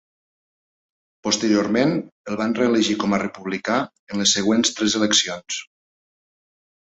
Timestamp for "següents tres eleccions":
4.39-5.59